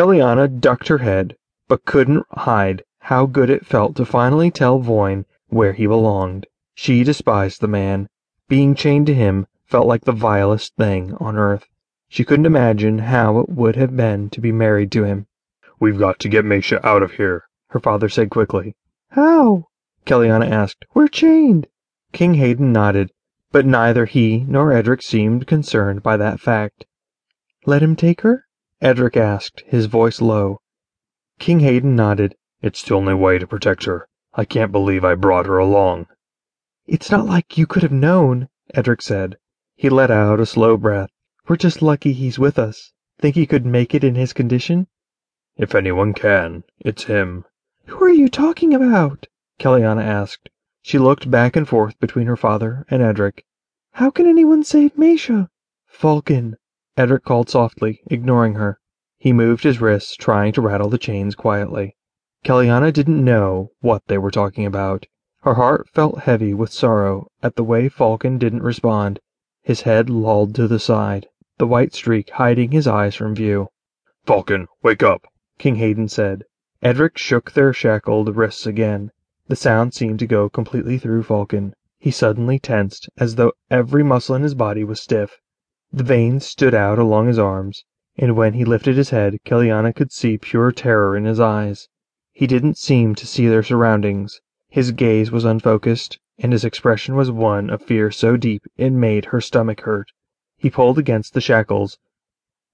[0.00, 1.36] Kelianna ducked her head,
[1.68, 6.46] but couldn't hide how good it felt to finally tell Voin where he belonged.
[6.74, 8.08] She despised the man.
[8.48, 11.68] Being chained to him felt like the vilest thing on earth.
[12.08, 15.26] She couldn't imagine how it would have been to be married to him.
[15.78, 18.76] We've got to get Mesha out of here, her father said quickly.
[19.10, 19.66] How?
[20.06, 20.86] Kelianna asked.
[20.94, 21.66] We're chained.
[22.14, 23.12] King Hayden nodded,
[23.52, 26.86] but neither he nor Edric seemed concerned by that fact.
[27.66, 28.46] Let him take her?
[28.82, 30.58] Edric asked, his voice low.
[31.38, 32.34] King Hayden nodded.
[32.62, 34.08] It's the only way to protect her.
[34.32, 36.06] I can't believe I brought her along.
[36.86, 39.36] It's not like you could have known, Edric said.
[39.76, 41.10] He let out a slow breath.
[41.46, 42.92] We're just lucky he's with us.
[43.18, 44.86] Think he could make it in his condition?
[45.56, 47.44] If anyone can, it's him.
[47.86, 49.26] Who are you talking about?
[49.58, 50.48] Kelianna asked.
[50.80, 53.44] She looked back and forth between her father and Edric.
[53.92, 55.48] How can anyone save Mesha?
[55.86, 56.56] Falcon,
[56.96, 58.80] Edric called softly, ignoring her.
[59.16, 61.94] He moved his wrists, trying to rattle the chains quietly.
[62.42, 65.06] Kelianna didn't know what they were talking about.
[65.42, 69.20] Her heart felt heavy with sorrow at the way Falcon didn't respond.
[69.62, 73.68] His head lolled to the side, the white streak hiding his eyes from view.
[74.26, 75.26] Falcon, wake up,
[75.58, 76.42] King Hayden said.
[76.82, 79.12] Edric shook their shackled wrists again.
[79.46, 81.74] The sound seemed to go completely through Falcon.
[82.00, 85.38] He suddenly tensed, as though every muscle in his body was stiff.
[85.92, 87.84] The veins stood out along his arms,
[88.16, 91.88] and when he lifted his head, Kelianna could see pure terror in his eyes.
[92.32, 94.40] He didn't seem to see their surroundings.
[94.68, 99.26] His gaze was unfocused, and his expression was one of fear so deep it made
[99.26, 100.12] her stomach hurt.
[100.56, 101.98] He pulled against the shackles.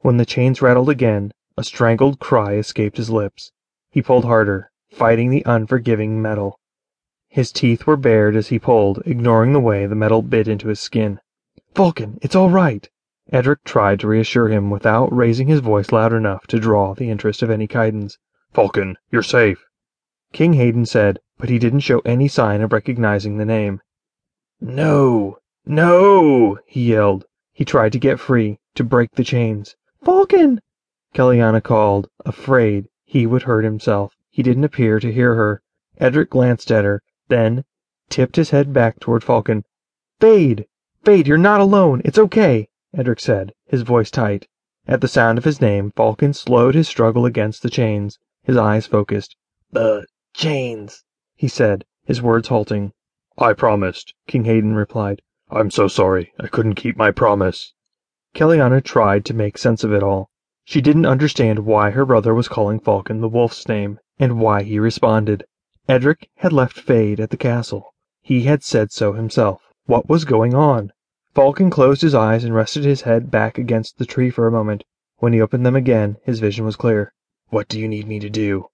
[0.01, 3.51] When the chains rattled again, a strangled cry escaped his lips.
[3.91, 6.61] He pulled harder, fighting the unforgiving metal.
[7.29, 10.81] His teeth were bared as he pulled, ignoring the way the metal bit into his
[10.81, 11.19] skin.
[11.75, 12.89] "Falcon, it's all right.
[13.33, 17.43] Edric tried to reassure him without raising his voice loud enough to draw the interest
[17.43, 18.19] of any Kaidans.
[18.53, 19.67] Falcon, you're safe,
[20.33, 23.81] King Hayden said, but he didn't show any sign of recognizing the name.
[24.61, 27.25] No, no, he yelled.
[27.53, 29.77] He tried to get free, to break the chains.
[30.05, 30.61] Falcon!
[31.15, 34.15] Kelianna called, afraid he would hurt himself.
[34.31, 35.63] He didn't appear to hear her.
[35.99, 37.65] Edric glanced at her, then
[38.11, 39.65] tipped his head back toward Falcon.
[40.21, 40.67] Fade!
[41.03, 42.03] Fade, you're not alone.
[42.05, 44.47] It's okay, Edric said, his voice tight.
[44.87, 48.87] At the sound of his name, Falcon slowed his struggle against the chains his eyes
[48.87, 49.35] focused.
[49.73, 51.03] The chains,
[51.35, 52.93] he said, his words halting.
[53.37, 55.21] I promised, King Hayden replied.
[55.51, 56.33] I'm so sorry.
[56.39, 57.75] I couldn't keep my promise.
[58.35, 60.31] Kelianna tried to make sense of it all.
[60.65, 64.79] She didn't understand why her brother was calling Falcon the wolf's name, and why he
[64.79, 65.45] responded.
[65.89, 67.95] Edric had left Fade at the castle.
[68.23, 69.61] He had said so himself.
[69.87, 70.93] What was going on?
[71.37, 74.85] Falcon closed his eyes and rested his head back against the tree for a moment.
[75.19, 77.13] When he opened them again, his vision was clear.
[77.49, 78.69] What do you need me to do?